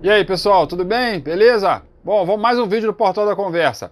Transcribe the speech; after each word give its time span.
E 0.00 0.08
aí, 0.08 0.24
pessoal, 0.24 0.64
tudo 0.64 0.84
bem? 0.84 1.18
Beleza? 1.18 1.82
Bom, 2.04 2.24
vamos 2.24 2.40
mais 2.40 2.56
um 2.56 2.68
vídeo 2.68 2.86
do 2.86 2.94
Portal 2.94 3.26
da 3.26 3.34
Conversa. 3.34 3.90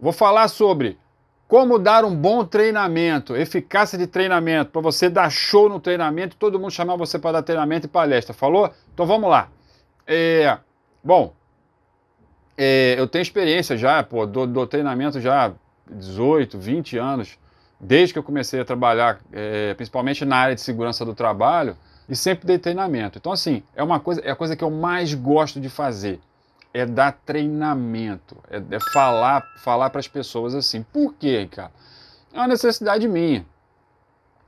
Vou 0.00 0.10
falar 0.10 0.48
sobre 0.48 0.98
como 1.46 1.78
dar 1.78 2.06
um 2.06 2.16
bom 2.16 2.42
treinamento, 2.42 3.36
eficácia 3.36 3.98
de 3.98 4.06
treinamento, 4.06 4.70
para 4.70 4.80
você 4.80 5.10
dar 5.10 5.30
show 5.30 5.68
no 5.68 5.78
treinamento 5.78 6.34
e 6.34 6.38
todo 6.38 6.58
mundo 6.58 6.70
chamar 6.70 6.96
você 6.96 7.18
para 7.18 7.32
dar 7.32 7.42
treinamento 7.42 7.86
e 7.86 7.90
palestra. 7.90 8.32
Falou? 8.32 8.72
Então 8.94 9.04
vamos 9.04 9.28
lá. 9.28 9.50
É, 10.06 10.56
bom, 11.04 11.34
é, 12.56 12.94
eu 12.96 13.06
tenho 13.06 13.20
experiência 13.20 13.76
já, 13.76 14.02
pô, 14.02 14.24
do, 14.24 14.46
do, 14.46 14.66
treinamento 14.66 15.20
já 15.20 15.52
18, 15.86 16.58
20 16.58 16.96
anos, 16.96 17.38
desde 17.78 18.14
que 18.14 18.18
eu 18.18 18.22
comecei 18.22 18.58
a 18.58 18.64
trabalhar, 18.64 19.20
é, 19.30 19.74
principalmente 19.74 20.24
na 20.24 20.36
área 20.36 20.54
de 20.54 20.62
segurança 20.62 21.04
do 21.04 21.14
trabalho 21.14 21.76
e 22.08 22.16
sempre 22.16 22.46
dei 22.46 22.58
treinamento. 22.58 23.18
Então, 23.18 23.32
assim, 23.32 23.62
é 23.74 23.82
uma 23.82 24.00
coisa, 24.00 24.20
é 24.22 24.30
a 24.30 24.36
coisa 24.36 24.56
que 24.56 24.64
eu 24.64 24.70
mais 24.70 25.14
gosto 25.14 25.60
de 25.60 25.68
fazer. 25.68 26.20
É 26.74 26.86
dar 26.86 27.12
treinamento, 27.12 28.36
é, 28.50 28.56
é 28.56 28.80
falar, 28.92 29.42
falar 29.58 29.90
para 29.90 30.00
as 30.00 30.08
pessoas 30.08 30.54
assim. 30.54 30.82
Por 30.82 31.14
quê, 31.14 31.46
cara? 31.50 31.70
É 32.32 32.38
uma 32.38 32.48
necessidade 32.48 33.06
minha. 33.06 33.44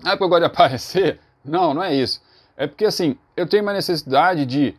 Ah, 0.02 0.10
porque 0.10 0.24
eu 0.24 0.28
gosto 0.28 0.40
de 0.40 0.46
aparecer? 0.46 1.20
Não, 1.44 1.74
não 1.74 1.82
é 1.82 1.94
isso. 1.94 2.22
É 2.56 2.66
porque, 2.66 2.86
assim, 2.86 3.18
eu 3.36 3.46
tenho 3.46 3.62
uma 3.62 3.72
necessidade 3.72 4.46
de 4.46 4.74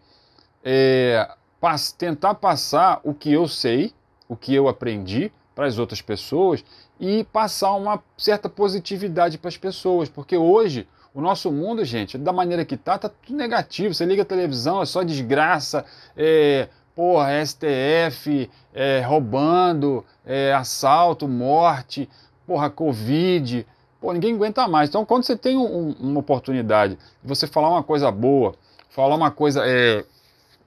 é, 0.63 1.29
pass 1.59 1.91
tentar 1.91 2.35
passar 2.35 2.99
o 3.03 3.13
que 3.13 3.31
eu 3.31 3.47
sei, 3.47 3.93
o 4.27 4.35
que 4.35 4.53
eu 4.53 4.67
aprendi 4.67 5.31
para 5.53 5.67
as 5.67 5.77
outras 5.77 6.01
pessoas 6.01 6.63
e 6.99 7.23
passar 7.25 7.73
uma 7.73 8.01
certa 8.17 8.49
positividade 8.49 9.37
para 9.37 9.49
as 9.49 9.57
pessoas. 9.57 10.09
Porque 10.09 10.35
hoje 10.37 10.87
o 11.15 11.21
nosso 11.21 11.49
mundo, 11.49 11.85
gente, 11.85 12.17
da 12.17 12.33
maneira 12.33 12.65
que 12.65 12.75
tá, 12.75 12.97
tá 12.97 13.07
tudo 13.07 13.37
negativo. 13.37 13.93
Você 13.93 14.05
liga 14.05 14.23
a 14.23 14.25
televisão, 14.25 14.81
é 14.81 14.85
só 14.85 15.01
desgraça, 15.01 15.85
é, 16.15 16.67
porra, 16.93 17.41
STF, 17.45 18.51
é, 18.73 18.99
roubando, 18.99 20.03
é, 20.25 20.53
assalto, 20.53 21.25
morte, 21.25 22.09
porra, 22.45 22.69
Covid. 22.69 23.65
Pô, 24.01 24.11
ninguém 24.11 24.35
aguenta 24.35 24.67
mais. 24.67 24.89
Então, 24.89 25.05
quando 25.05 25.23
você 25.23 25.37
tem 25.37 25.55
um, 25.55 25.91
uma 25.97 26.19
oportunidade 26.19 26.97
de 27.23 27.27
você 27.29 27.47
falar 27.47 27.69
uma 27.69 27.83
coisa 27.83 28.11
boa, 28.11 28.53
falar 28.89 29.15
uma 29.15 29.31
coisa 29.31 29.63
é, 29.65 30.03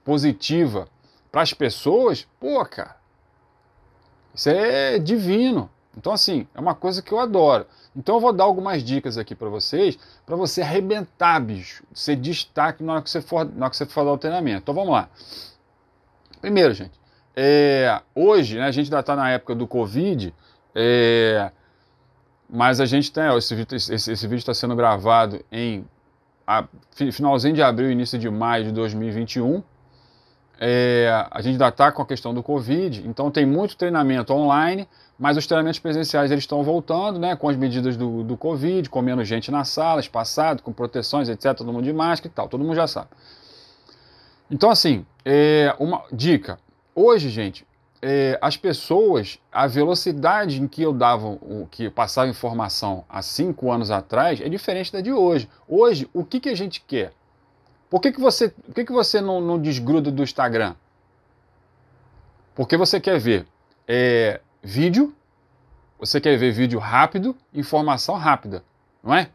positiva 0.03 0.87
para 1.31 1.43
as 1.43 1.53
pessoas, 1.53 2.27
pô, 2.39 2.65
cara, 2.65 2.95
isso 4.33 4.49
é 4.49 4.97
divino. 4.97 5.69
Então, 5.97 6.13
assim, 6.13 6.47
é 6.53 6.59
uma 6.59 6.75
coisa 6.75 7.01
que 7.01 7.11
eu 7.11 7.19
adoro. 7.19 7.65
Então, 7.95 8.15
eu 8.15 8.21
vou 8.21 8.31
dar 8.31 8.43
algumas 8.43 8.83
dicas 8.83 9.17
aqui 9.17 9.35
para 9.35 9.49
vocês, 9.49 9.97
para 10.25 10.35
você 10.35 10.61
arrebentar, 10.61 11.39
bicho, 11.39 11.83
ser 11.93 12.15
destaque 12.15 12.83
na 12.83 12.93
hora 12.93 13.01
que 13.01 13.09
você 13.09 13.21
for, 13.21 13.45
na 13.45 13.65
hora 13.65 13.69
que 13.69 13.77
você 13.77 13.85
for 13.85 14.05
dar 14.05 14.11
o 14.11 14.17
treinamento. 14.17 14.61
Então, 14.61 14.73
vamos 14.73 14.91
lá. 14.91 15.09
Primeiro, 16.39 16.73
gente, 16.73 16.99
é, 17.35 18.01
hoje, 18.15 18.57
né, 18.57 18.65
a 18.65 18.71
gente 18.71 18.87
ainda 18.87 18.99
está 18.99 19.15
na 19.15 19.29
época 19.29 19.55
do 19.55 19.67
Covid, 19.67 20.33
é, 20.73 21.51
mas 22.49 22.79
a 22.79 22.85
gente 22.85 23.11
tem, 23.11 23.27
ó, 23.27 23.37
esse, 23.37 23.53
esse, 23.71 24.11
esse 24.11 24.27
vídeo 24.27 24.39
está 24.39 24.53
sendo 24.53 24.75
gravado 24.75 25.43
em 25.51 25.85
a, 26.47 26.65
finalzinho 27.11 27.53
de 27.53 27.61
abril, 27.61 27.91
início 27.91 28.17
de 28.17 28.29
maio 28.29 28.65
de 28.65 28.71
2021. 28.71 29.61
É, 30.61 31.25
a 31.31 31.41
gente 31.41 31.53
ainda 31.53 31.69
está 31.69 31.89
com 31.89 32.01
a 32.01 32.05
questão 32.05 32.33
do 32.33 32.43
Covid, 32.43 33.07
então 33.07 33.31
tem 33.31 33.45
muito 33.45 33.77
treinamento 33.77 34.33
online, 34.33 34.85
mas 35.17 35.37
os 35.37 35.47
treinamentos 35.47 35.79
presenciais 35.79 36.31
eles 36.31 36.43
estão 36.43 36.61
voltando, 36.63 37.17
né, 37.17 37.33
com 37.37 37.47
as 37.47 37.55
medidas 37.55 37.95
do, 37.95 38.25
do 38.25 38.35
Covid, 38.35 38.89
com 38.89 39.01
menos 39.01 39.25
gente 39.25 39.49
na 39.51 39.63
sala, 39.63 40.01
espaçado, 40.01 40.61
com 40.61 40.73
proteções, 40.73 41.29
etc, 41.29 41.55
todo 41.55 41.71
mundo 41.71 41.85
de 41.85 41.93
máscara 41.93 42.29
e 42.29 42.35
tal, 42.35 42.49
todo 42.49 42.61
mundo 42.61 42.75
já 42.75 42.87
sabe. 42.87 43.07
Então, 44.51 44.69
assim, 44.69 45.05
é, 45.23 45.73
uma 45.79 46.03
dica. 46.11 46.59
Hoje, 46.93 47.29
gente, 47.29 47.65
é, 48.01 48.37
as 48.41 48.57
pessoas, 48.57 49.39
a 49.51 49.65
velocidade 49.65 50.61
em 50.61 50.67
que 50.67 50.81
eu 50.81 50.91
dava, 50.91 51.27
o 51.27 51.67
que 51.71 51.89
passava 51.89 52.27
informação 52.27 53.05
há 53.07 53.21
cinco 53.21 53.71
anos 53.71 53.91
atrás 53.91 54.41
é 54.41 54.49
diferente 54.49 54.91
da 54.91 54.99
de 54.99 55.13
hoje. 55.13 55.47
Hoje, 55.67 56.09
o 56.13 56.25
que, 56.25 56.41
que 56.41 56.49
a 56.49 56.55
gente 56.55 56.81
quer? 56.81 57.13
Por 57.89 57.99
que, 57.99 58.11
que 58.11 58.19
você, 58.19 58.49
por 58.49 58.75
que 58.75 58.85
que 58.85 58.91
você 58.91 59.19
não, 59.19 59.41
não 59.41 59.59
desgruda 59.59 60.11
do 60.11 60.21
Instagram? 60.21 60.75
Porque 62.53 62.77
você 62.77 62.99
quer 62.99 63.19
ver 63.19 63.47
é, 63.87 64.39
vídeo, 64.61 65.13
você 65.97 66.21
quer 66.21 66.37
ver 66.37 66.51
vídeo 66.51 66.77
rápido, 66.77 67.35
informação 67.53 68.15
rápida, 68.15 68.63
não 69.03 69.15
é? 69.15 69.29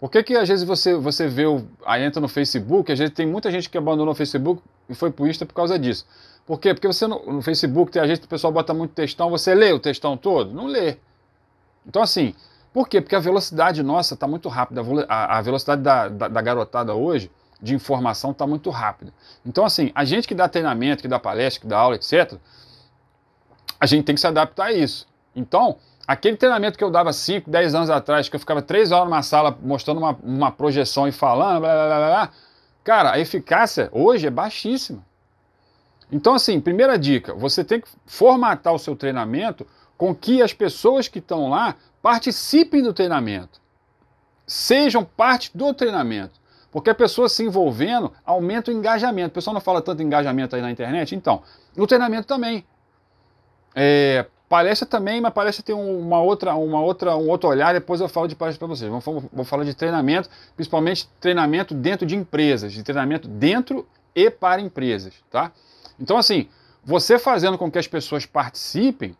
Por 0.00 0.10
que, 0.10 0.22
que 0.22 0.36
às 0.36 0.48
vezes 0.48 0.64
você, 0.64 0.94
você 0.96 1.28
vê, 1.28 1.46
o, 1.46 1.66
aí 1.86 2.02
entra 2.02 2.20
no 2.20 2.28
Facebook, 2.28 2.90
às 2.90 2.98
vezes 2.98 3.14
tem 3.14 3.26
muita 3.26 3.50
gente 3.50 3.70
que 3.70 3.78
abandonou 3.78 4.12
o 4.12 4.14
Facebook 4.14 4.60
e 4.88 4.94
foi 4.94 5.10
pro 5.10 5.26
Insta 5.26 5.46
por 5.46 5.54
causa 5.54 5.78
disso. 5.78 6.04
Por 6.44 6.58
quê? 6.58 6.74
Porque 6.74 6.86
você 6.86 7.06
no, 7.06 7.24
no 7.32 7.42
Facebook, 7.42 7.92
tem 7.92 8.02
a 8.02 8.06
gente, 8.06 8.24
o 8.24 8.28
pessoal 8.28 8.52
bota 8.52 8.74
muito 8.74 8.90
textão, 8.90 9.30
você 9.30 9.54
lê 9.54 9.72
o 9.72 9.78
textão 9.78 10.16
todo? 10.16 10.52
Não 10.52 10.66
lê. 10.66 10.96
Então 11.86 12.02
assim, 12.02 12.34
por 12.72 12.88
quê? 12.88 13.00
Porque 13.00 13.14
a 13.14 13.20
velocidade 13.20 13.82
nossa 13.82 14.14
está 14.14 14.26
muito 14.26 14.48
rápida, 14.48 14.82
a, 15.08 15.38
a 15.38 15.40
velocidade 15.40 15.80
da, 15.80 16.08
da, 16.08 16.28
da 16.28 16.42
garotada 16.42 16.92
hoje 16.92 17.30
de 17.64 17.74
informação 17.74 18.30
está 18.30 18.46
muito 18.46 18.68
rápido. 18.68 19.12
Então, 19.44 19.64
assim, 19.64 19.90
a 19.94 20.04
gente 20.04 20.28
que 20.28 20.34
dá 20.34 20.46
treinamento, 20.48 21.00
que 21.02 21.08
dá 21.08 21.18
palestra, 21.18 21.62
que 21.62 21.66
dá 21.66 21.78
aula, 21.78 21.96
etc., 21.96 22.34
a 23.80 23.86
gente 23.86 24.04
tem 24.04 24.14
que 24.14 24.20
se 24.20 24.26
adaptar 24.26 24.66
a 24.66 24.72
isso. 24.72 25.06
Então, 25.34 25.78
aquele 26.06 26.36
treinamento 26.36 26.76
que 26.76 26.84
eu 26.84 26.90
dava 26.90 27.12
5, 27.12 27.50
10 27.50 27.74
anos 27.74 27.90
atrás, 27.90 28.28
que 28.28 28.36
eu 28.36 28.40
ficava 28.40 28.60
3 28.60 28.92
horas 28.92 29.08
numa 29.08 29.22
sala 29.22 29.58
mostrando 29.62 29.98
uma, 29.98 30.16
uma 30.22 30.52
projeção 30.52 31.08
e 31.08 31.12
falando, 31.12 31.60
blá, 31.60 31.74
blá, 31.74 31.86
blá, 31.86 32.08
blá, 32.08 32.30
cara, 32.84 33.12
a 33.12 33.18
eficácia 33.18 33.88
hoje 33.92 34.26
é 34.26 34.30
baixíssima. 34.30 35.04
Então, 36.12 36.34
assim, 36.34 36.60
primeira 36.60 36.98
dica, 36.98 37.34
você 37.34 37.64
tem 37.64 37.80
que 37.80 37.88
formatar 38.06 38.74
o 38.74 38.78
seu 38.78 38.94
treinamento 38.94 39.66
com 39.96 40.14
que 40.14 40.42
as 40.42 40.52
pessoas 40.52 41.08
que 41.08 41.18
estão 41.18 41.48
lá 41.48 41.76
participem 42.02 42.82
do 42.82 42.92
treinamento, 42.92 43.58
sejam 44.46 45.02
parte 45.02 45.50
do 45.56 45.72
treinamento. 45.72 46.43
Porque 46.74 46.90
a 46.90 46.94
pessoa 46.94 47.28
se 47.28 47.44
envolvendo 47.44 48.12
aumenta 48.26 48.68
o 48.68 48.74
engajamento. 48.74 49.28
O 49.28 49.34
pessoal 49.34 49.54
não 49.54 49.60
fala 49.60 49.80
tanto 49.80 50.02
engajamento 50.02 50.56
aí 50.56 50.60
na 50.60 50.72
internet? 50.72 51.14
Então, 51.14 51.40
no 51.76 51.86
treinamento 51.86 52.26
também. 52.26 52.66
É, 53.76 54.26
palestra 54.48 54.84
também, 54.84 55.20
mas 55.20 55.32
palestra 55.32 55.64
tem 55.64 55.72
uma 55.72 56.20
outra, 56.20 56.56
uma 56.56 56.80
outra, 56.80 57.16
um 57.16 57.28
outro 57.28 57.48
olhar, 57.48 57.74
depois 57.74 58.00
eu 58.00 58.08
falo 58.08 58.26
de 58.26 58.34
palestra 58.34 58.58
para 58.66 58.74
vocês. 58.74 58.90
Vou, 58.90 59.44
falar 59.44 59.62
de 59.62 59.72
treinamento, 59.72 60.28
principalmente 60.56 61.08
treinamento 61.20 61.74
dentro 61.74 62.04
de 62.04 62.16
empresas, 62.16 62.72
de 62.72 62.82
treinamento 62.82 63.28
dentro 63.28 63.86
e 64.12 64.28
para 64.28 64.60
empresas, 64.60 65.14
tá? 65.30 65.52
Então, 66.00 66.16
assim, 66.16 66.48
você 66.84 67.20
fazendo 67.20 67.56
com 67.56 67.70
que 67.70 67.78
as 67.78 67.86
pessoas 67.86 68.26
participem, 68.26 69.16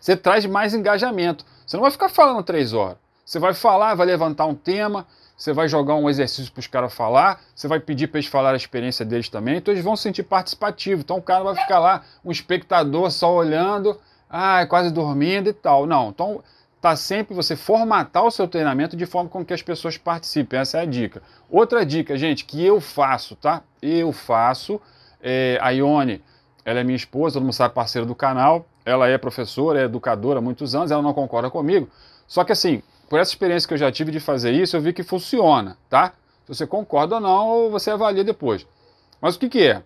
você 0.00 0.16
traz 0.16 0.44
mais 0.46 0.74
engajamento. 0.74 1.44
Você 1.64 1.76
não 1.76 1.82
vai 1.82 1.92
ficar 1.92 2.08
falando 2.08 2.42
três 2.42 2.72
horas. 2.72 2.98
Você 3.24 3.38
vai 3.38 3.54
falar, 3.54 3.94
vai 3.94 4.04
levantar 4.04 4.46
um 4.46 4.54
tema, 4.56 5.06
você 5.40 5.54
vai 5.54 5.66
jogar 5.68 5.94
um 5.94 6.10
exercício 6.10 6.52
para 6.52 6.60
os 6.60 6.66
caras 6.66 6.92
falar, 6.92 7.40
você 7.54 7.66
vai 7.66 7.80
pedir 7.80 8.08
para 8.08 8.18
eles 8.18 8.28
falar 8.28 8.52
a 8.52 8.56
experiência 8.56 9.06
deles 9.06 9.30
também, 9.30 9.56
então 9.56 9.72
eles 9.72 9.82
vão 9.82 9.96
se 9.96 10.02
sentir 10.02 10.22
participativo. 10.22 11.00
Então 11.00 11.16
o 11.16 11.22
cara 11.22 11.42
vai 11.42 11.54
ficar 11.54 11.78
lá, 11.78 12.02
um 12.22 12.30
espectador 12.30 13.10
só 13.10 13.34
olhando, 13.34 13.98
ah, 14.28 14.66
quase 14.66 14.92
dormindo 14.92 15.48
e 15.48 15.54
tal. 15.54 15.86
Não, 15.86 16.10
então 16.10 16.44
tá 16.78 16.94
sempre 16.94 17.34
você 17.34 17.56
formatar 17.56 18.22
o 18.22 18.30
seu 18.30 18.46
treinamento 18.46 18.94
de 18.94 19.06
forma 19.06 19.30
com 19.30 19.42
que 19.42 19.54
as 19.54 19.62
pessoas 19.62 19.96
participem. 19.96 20.60
Essa 20.60 20.76
é 20.76 20.82
a 20.82 20.84
dica. 20.84 21.22
Outra 21.48 21.86
dica, 21.86 22.18
gente, 22.18 22.44
que 22.44 22.62
eu 22.62 22.78
faço, 22.78 23.34
tá? 23.34 23.62
Eu 23.80 24.12
faço. 24.12 24.78
É, 25.22 25.58
a 25.62 25.70
Ione, 25.70 26.22
ela 26.66 26.80
é 26.80 26.84
minha 26.84 26.96
esposa, 26.96 27.34
todo 27.34 27.44
mundo 27.44 27.54
sabe, 27.54 27.74
parceira 27.74 28.04
do 28.04 28.14
canal. 28.14 28.66
Ela 28.84 29.08
é 29.08 29.16
professora, 29.16 29.80
é 29.80 29.84
educadora 29.84 30.38
há 30.38 30.42
muitos 30.42 30.74
anos, 30.74 30.90
ela 30.90 31.00
não 31.00 31.14
concorda 31.14 31.48
comigo. 31.48 31.88
Só 32.26 32.44
que 32.44 32.52
assim, 32.52 32.82
por 33.10 33.18
essa 33.18 33.32
experiência 33.32 33.66
que 33.66 33.74
eu 33.74 33.78
já 33.78 33.90
tive 33.90 34.12
de 34.12 34.20
fazer 34.20 34.52
isso, 34.52 34.76
eu 34.76 34.80
vi 34.80 34.92
que 34.92 35.02
funciona, 35.02 35.76
tá? 35.88 36.14
Se 36.44 36.54
você 36.54 36.64
concorda 36.64 37.16
ou 37.16 37.20
não, 37.20 37.68
você 37.68 37.90
avalia 37.90 38.22
depois. 38.22 38.64
Mas 39.20 39.34
o 39.34 39.38
que, 39.40 39.48
que 39.48 39.66
é? 39.66 39.82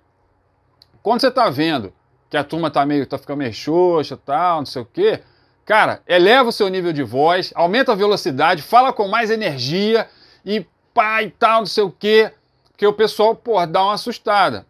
Quando 1.02 1.22
você 1.22 1.28
está 1.28 1.48
vendo 1.48 1.90
que 2.28 2.36
a 2.36 2.44
turma 2.44 2.68
está 2.68 2.84
meio, 2.84 3.06
tá 3.06 3.16
ficando 3.16 3.38
meio 3.38 3.54
xoxa, 3.54 4.14
tal, 4.14 4.58
não 4.58 4.66
sei 4.66 4.82
o 4.82 4.84
quê, 4.84 5.22
cara, 5.64 6.02
eleva 6.06 6.50
o 6.50 6.52
seu 6.52 6.68
nível 6.68 6.92
de 6.92 7.02
voz, 7.02 7.50
aumenta 7.54 7.92
a 7.92 7.94
velocidade, 7.94 8.60
fala 8.60 8.92
com 8.92 9.08
mais 9.08 9.30
energia 9.30 10.06
e 10.44 10.66
pá 10.92 11.22
e 11.22 11.30
tal, 11.30 11.60
não 11.60 11.66
sei 11.66 11.82
o 11.82 11.90
quê, 11.90 12.30
porque 12.72 12.86
o 12.86 12.92
pessoal, 12.92 13.34
pô, 13.34 13.64
dá 13.64 13.84
uma 13.84 13.94
assustada, 13.94 14.66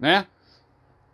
né? 0.00 0.26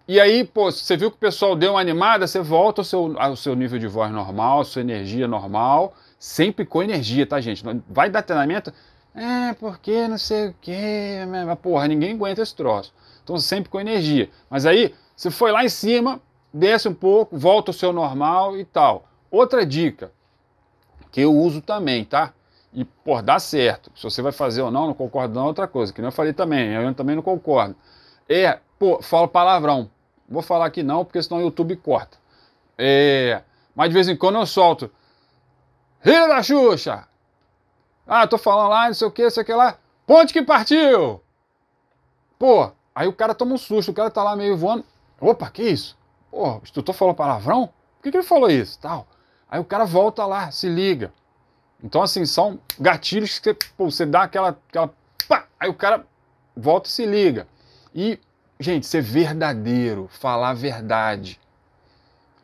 E 0.09 0.19
aí, 0.19 0.45
pô, 0.45 0.73
você 0.73 0.97
viu 0.97 1.11
que 1.11 1.19
o 1.19 1.21
pessoal 1.21 1.55
deu 1.55 1.73
uma 1.73 1.81
animada, 1.81 2.27
você 2.27 2.41
volta 2.41 2.81
ao 2.81 2.85
seu, 2.87 3.15
ao 3.19 3.37
seu 3.37 3.55
nível 3.55 3.79
de 3.79 3.87
voz 3.87 4.11
normal, 4.11 4.65
sua 4.65 4.81
energia 4.81 5.29
normal, 5.29 5.95
sempre 6.21 6.67
com 6.67 6.83
energia, 6.83 7.27
tá, 7.27 7.41
gente? 7.41 7.65
Vai 7.89 8.11
dar 8.11 8.23
treinamento? 8.23 8.71
É, 9.15 9.55
porque 9.55 10.07
não 10.07 10.19
sei 10.19 10.49
o 10.49 10.55
quê. 10.61 11.21
Porra, 11.63 11.89
ninguém 11.89 12.15
aguenta 12.15 12.43
esse 12.43 12.55
troço. 12.55 12.93
Então, 13.25 13.39
sempre 13.39 13.71
com 13.71 13.81
energia. 13.81 14.29
Mas 14.51 14.67
aí, 14.67 14.95
você 15.17 15.31
foi 15.31 15.51
lá 15.51 15.65
em 15.65 15.69
cima, 15.69 16.21
desce 16.53 16.89
um 16.89 16.95
pouco, 16.95 17.39
volta 17.39 17.71
ao 17.71 17.73
seu 17.75 17.91
normal 17.91 18.57
e 18.59 18.67
tal. 18.67 19.09
Outra 19.31 19.65
dica, 19.65 20.13
que 21.11 21.23
eu 21.23 21.35
uso 21.35 21.63
também, 21.63 22.05
tá? 22.05 22.35
E, 22.73 22.85
por 22.85 23.23
dá 23.23 23.39
certo. 23.39 23.91
Se 23.97 24.03
você 24.03 24.21
vai 24.21 24.31
fazer 24.31 24.61
ou 24.61 24.71
não, 24.71 24.89
não 24.89 24.95
concordo 24.95 25.35
não, 25.35 25.45
é 25.45 25.47
outra 25.47 25.67
coisa. 25.67 25.93
Que 25.93 26.03
nem 26.03 26.09
eu 26.09 26.13
falei 26.13 26.35
também, 26.35 26.69
eu 26.75 26.95
também 26.95 27.17
não 27.17 27.23
concordo. 27.23 27.75
É, 28.29 28.61
pô, 28.79 29.01
falo 29.03 29.27
palavrão. 29.27 29.91
Vou 30.29 30.43
falar 30.43 30.67
aqui 30.67 30.83
não, 30.83 31.05
porque 31.05 31.23
senão 31.23 31.41
o 31.41 31.45
YouTube 31.45 31.75
corta. 31.77 32.19
É, 32.77 33.43
mas 33.75 33.89
de 33.89 33.95
vez 33.95 34.09
em 34.09 34.17
quando 34.17 34.37
eu 34.37 34.47
solto. 34.47 34.91
Rio 36.01 36.29
da 36.29 36.43
Xuxa! 36.43 37.07
Ah, 38.07 38.27
tô 38.27 38.39
falando 38.39 38.71
lá, 38.71 38.87
não 38.87 38.95
sei 38.95 39.07
o 39.07 39.11
que, 39.11 39.23
não 39.23 39.31
sei 39.31 39.43
o 39.43 39.47
que 39.47 39.53
lá. 39.53 39.79
Ponte 40.07 40.33
que 40.33 40.43
partiu! 40.43 41.23
Pô, 42.39 42.73
aí 42.95 43.07
o 43.07 43.13
cara 43.13 43.35
toma 43.35 43.55
um 43.55 43.59
susto, 43.59 43.91
o 43.91 43.95
cara 43.95 44.11
tá 44.11 44.23
lá 44.23 44.35
meio 44.35 44.57
voando. 44.57 44.85
Opa, 45.21 45.51
que 45.51 45.63
isso? 45.63 45.97
Pô, 46.31 46.55
o 46.55 46.61
instrutor 46.63 46.95
falou 46.95 47.15
palavrão? 47.15 47.67
Por 47.67 48.05
que, 48.05 48.11
que 48.11 48.17
ele 48.17 48.27
falou 48.27 48.51
isso? 48.51 48.79
Tal. 48.81 49.07
Aí 49.49 49.61
o 49.61 49.65
cara 49.65 49.85
volta 49.85 50.25
lá, 50.25 50.51
se 50.51 50.69
liga. 50.69 51.13
Então, 51.83 52.03
assim, 52.03 52.25
são 52.25 52.59
gatilhos 52.79 53.39
que 53.39 53.51
você, 53.51 53.55
pô, 53.77 53.91
você 53.91 54.07
dá 54.07 54.23
aquela, 54.23 54.51
aquela. 54.69 54.95
Pá, 55.29 55.47
aí 55.59 55.69
o 55.69 55.75
cara 55.75 56.07
volta 56.57 56.89
e 56.89 56.93
se 56.93 57.05
liga. 57.05 57.47
E, 57.95 58.19
gente, 58.59 58.87
ser 58.87 59.03
verdadeiro, 59.03 60.09
falar 60.09 60.51
a 60.51 60.55
verdade. 60.55 61.39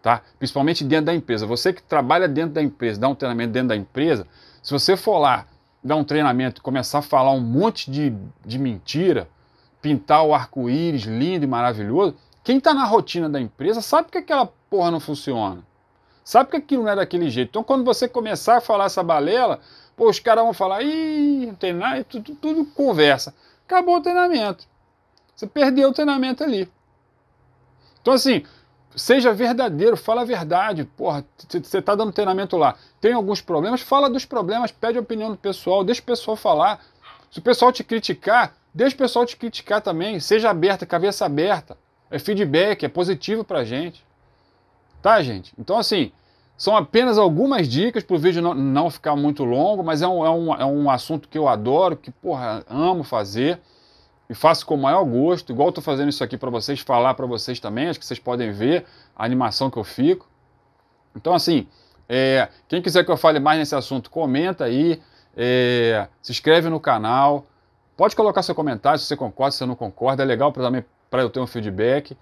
Tá? 0.06 0.22
Principalmente 0.38 0.84
dentro 0.84 1.06
da 1.06 1.14
empresa. 1.16 1.46
Você 1.46 1.72
que 1.72 1.82
trabalha 1.82 2.28
dentro 2.28 2.52
da 2.52 2.62
empresa, 2.62 3.00
dá 3.00 3.08
um 3.08 3.14
treinamento 3.16 3.52
dentro 3.52 3.70
da 3.70 3.76
empresa, 3.76 4.24
se 4.62 4.72
você 4.72 4.96
for 4.96 5.18
lá 5.18 5.48
dar 5.82 5.96
um 5.96 6.04
treinamento 6.04 6.60
e 6.60 6.62
começar 6.62 7.00
a 7.00 7.02
falar 7.02 7.32
um 7.32 7.40
monte 7.40 7.90
de, 7.90 8.14
de 8.44 8.56
mentira, 8.56 9.28
pintar 9.82 10.24
o 10.24 10.32
arco-íris 10.32 11.02
lindo 11.02 11.44
e 11.44 11.48
maravilhoso, 11.48 12.14
quem 12.44 12.58
está 12.58 12.72
na 12.72 12.84
rotina 12.84 13.28
da 13.28 13.40
empresa 13.40 13.80
sabe 13.80 14.08
que 14.08 14.18
aquela 14.18 14.46
porra 14.70 14.92
não 14.92 15.00
funciona. 15.00 15.64
Sabe 16.22 16.50
que 16.50 16.56
aquilo 16.56 16.84
não 16.84 16.92
é 16.92 16.94
daquele 16.94 17.28
jeito. 17.28 17.48
Então, 17.48 17.64
quando 17.64 17.84
você 17.84 18.06
começar 18.06 18.58
a 18.58 18.60
falar 18.60 18.84
essa 18.84 19.02
balela, 19.02 19.58
pô, 19.96 20.08
os 20.08 20.20
caras 20.20 20.44
vão 20.44 20.54
falar, 20.54 20.82
ih, 20.82 21.46
não 21.46 21.54
tem 21.56 21.72
nada, 21.72 22.04
tudo, 22.04 22.32
tudo 22.36 22.64
conversa. 22.64 23.34
Acabou 23.66 23.96
o 23.96 24.00
treinamento. 24.00 24.68
Você 25.34 25.48
perdeu 25.48 25.88
o 25.88 25.92
treinamento 25.92 26.44
ali. 26.44 26.70
Então, 28.00 28.14
assim, 28.14 28.44
seja 28.96 29.32
verdadeiro, 29.32 29.96
fala 29.96 30.22
a 30.22 30.24
verdade. 30.24 30.84
Porra, 30.84 31.24
você 31.48 31.78
está 31.78 31.94
dando 31.94 32.12
treinamento 32.12 32.56
lá. 32.56 32.74
Tem 33.00 33.12
alguns 33.12 33.40
problemas, 33.40 33.82
fala 33.82 34.08
dos 34.08 34.24
problemas, 34.24 34.72
pede 34.72 34.98
a 34.98 35.00
opinião 35.00 35.30
do 35.30 35.36
pessoal, 35.36 35.84
deixa 35.84 36.00
o 36.00 36.04
pessoal 36.04 36.36
falar. 36.36 36.80
Se 37.30 37.38
o 37.38 37.42
pessoal 37.42 37.70
te 37.70 37.84
criticar, 37.84 38.54
deixa 38.74 38.94
o 38.94 38.98
pessoal 38.98 39.26
te 39.26 39.36
criticar 39.36 39.80
também. 39.80 40.18
Seja 40.18 40.50
aberta, 40.50 40.86
cabeça 40.86 41.26
aberta. 41.26 41.76
É 42.10 42.18
feedback, 42.18 42.84
é 42.84 42.88
positivo 42.88 43.44
pra 43.44 43.64
gente. 43.64 44.04
Tá, 45.02 45.20
gente? 45.22 45.52
Então, 45.58 45.78
assim, 45.78 46.10
são 46.56 46.74
apenas 46.74 47.18
algumas 47.18 47.68
dicas 47.68 48.02
para 48.02 48.16
o 48.16 48.18
vídeo 48.18 48.40
não, 48.40 48.54
não, 48.54 48.90
ficar 48.90 49.14
muito 49.14 49.44
longo, 49.44 49.84
mas 49.84 50.02
é 50.02 50.08
um, 50.08 50.24
é, 50.24 50.30
um, 50.30 50.54
é 50.54 50.64
um 50.64 50.90
assunto 50.90 51.28
que 51.28 51.36
eu 51.36 51.46
adoro, 51.46 51.96
que, 51.96 52.10
porra, 52.10 52.64
amo 52.68 53.04
fazer 53.04 53.60
e 54.28 54.34
faço 54.34 54.66
com 54.66 54.74
o 54.74 54.78
maior 54.78 55.04
gosto, 55.04 55.52
igual 55.52 55.68
estou 55.68 55.82
fazendo 55.82 56.08
isso 56.08 56.22
aqui 56.22 56.36
para 56.36 56.50
vocês, 56.50 56.80
falar 56.80 57.14
para 57.14 57.26
vocês 57.26 57.60
também, 57.60 57.88
acho 57.88 57.98
que 57.98 58.06
vocês 58.06 58.18
podem 58.18 58.50
ver 58.52 58.84
a 59.14 59.24
animação 59.24 59.70
que 59.70 59.76
eu 59.76 59.84
fico. 59.84 60.28
Então, 61.14 61.34
assim, 61.34 61.66
é, 62.08 62.48
quem 62.68 62.82
quiser 62.82 63.04
que 63.04 63.10
eu 63.10 63.16
fale 63.16 63.38
mais 63.38 63.58
nesse 63.58 63.74
assunto, 63.74 64.10
comenta 64.10 64.64
aí, 64.64 65.00
é, 65.36 66.08
se 66.20 66.32
inscreve 66.32 66.68
no 66.68 66.80
canal, 66.80 67.46
pode 67.96 68.16
colocar 68.16 68.42
seu 68.42 68.54
comentário 68.54 68.98
se 68.98 69.06
você 69.06 69.16
concorda, 69.16 69.52
se 69.52 69.58
você 69.58 69.66
não 69.66 69.76
concorda, 69.76 70.22
é 70.22 70.26
legal 70.26 70.52
para 70.52 71.22
eu 71.22 71.30
ter 71.30 71.40
um 71.40 71.46
feedback. 71.46 72.16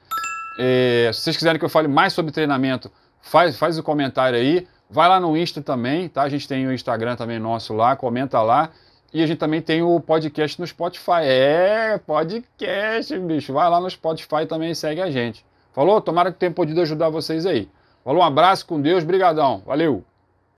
É, 0.58 1.10
se 1.12 1.20
vocês 1.20 1.36
quiserem 1.36 1.58
que 1.58 1.64
eu 1.64 1.70
fale 1.70 1.88
mais 1.88 2.12
sobre 2.12 2.32
treinamento, 2.32 2.90
faz, 3.20 3.56
faz 3.56 3.78
o 3.78 3.82
comentário 3.82 4.38
aí. 4.38 4.68
Vai 4.88 5.08
lá 5.08 5.18
no 5.18 5.36
Insta 5.36 5.62
também, 5.62 6.08
tá? 6.08 6.22
A 6.22 6.28
gente 6.28 6.46
tem 6.46 6.66
o 6.66 6.72
Instagram 6.72 7.16
também 7.16 7.38
nosso 7.38 7.72
lá, 7.72 7.96
comenta 7.96 8.40
lá. 8.42 8.70
E 9.14 9.22
a 9.22 9.26
gente 9.28 9.38
também 9.38 9.62
tem 9.62 9.80
o 9.80 10.00
podcast 10.00 10.60
no 10.60 10.66
Spotify. 10.66 11.22
É, 11.22 11.98
podcast, 11.98 13.16
bicho. 13.20 13.52
Vai 13.52 13.70
lá 13.70 13.80
no 13.80 13.88
Spotify 13.88 14.44
também 14.44 14.72
e 14.72 14.74
segue 14.74 15.00
a 15.00 15.08
gente. 15.08 15.46
Falou? 15.72 16.00
Tomara 16.00 16.32
que 16.32 16.38
tenha 16.38 16.50
podido 16.50 16.80
ajudar 16.80 17.10
vocês 17.10 17.46
aí. 17.46 17.68
Falou, 18.02 18.22
um 18.22 18.26
abraço 18.26 18.66
com 18.66 18.80
Deus, 18.80 19.04
brigadão. 19.04 19.62
Valeu! 19.64 20.04